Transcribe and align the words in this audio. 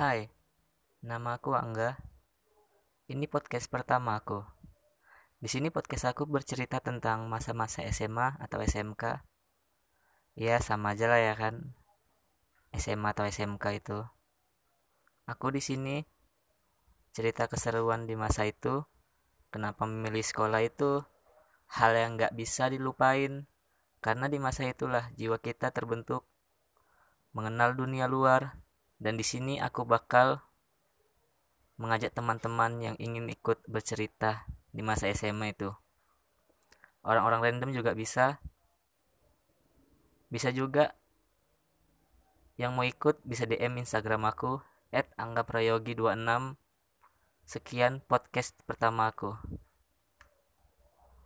Hai, 0.00 0.32
nama 1.04 1.36
aku 1.36 1.52
Angga. 1.52 2.00
Ini 3.04 3.28
podcast 3.28 3.68
pertama 3.68 4.16
aku. 4.16 4.40
Di 5.36 5.44
sini 5.44 5.68
podcast 5.68 6.16
aku 6.16 6.24
bercerita 6.24 6.80
tentang 6.80 7.28
masa-masa 7.28 7.84
SMA 7.92 8.40
atau 8.40 8.64
SMK. 8.64 9.20
Ya, 10.40 10.56
sama 10.64 10.96
aja 10.96 11.04
lah 11.04 11.20
ya 11.20 11.36
kan. 11.36 11.76
SMA 12.72 13.12
atau 13.12 13.28
SMK 13.28 13.64
itu. 13.76 14.00
Aku 15.28 15.52
di 15.52 15.60
sini 15.60 16.08
cerita 17.12 17.44
keseruan 17.44 18.08
di 18.08 18.16
masa 18.16 18.48
itu. 18.48 18.88
Kenapa 19.52 19.84
memilih 19.84 20.24
sekolah 20.24 20.64
itu 20.64 21.04
hal 21.76 21.92
yang 21.92 22.16
gak 22.16 22.32
bisa 22.32 22.72
dilupain. 22.72 23.44
Karena 24.00 24.32
di 24.32 24.40
masa 24.40 24.64
itulah 24.64 25.12
jiwa 25.20 25.36
kita 25.44 25.76
terbentuk 25.76 26.24
mengenal 27.36 27.76
dunia 27.76 28.08
luar 28.08 28.69
dan 29.00 29.16
di 29.16 29.24
sini 29.24 29.56
aku 29.56 29.88
bakal 29.88 30.44
mengajak 31.80 32.12
teman-teman 32.12 32.76
yang 32.84 32.96
ingin 33.00 33.24
ikut 33.32 33.64
bercerita 33.64 34.44
di 34.68 34.84
masa 34.84 35.08
SMA 35.16 35.56
itu. 35.56 35.72
Orang-orang 37.00 37.40
random 37.40 37.72
juga 37.72 37.96
bisa. 37.96 38.44
Bisa 40.28 40.52
juga 40.52 40.92
yang 42.60 42.76
mau 42.76 42.84
ikut 42.84 43.24
bisa 43.24 43.48
DM 43.48 43.80
Instagram 43.80 44.28
aku 44.28 44.60
@anggaprayogi26. 44.92 46.60
Sekian 47.48 48.04
podcast 48.04 48.52
pertama 48.68 49.08
aku. 49.08 49.34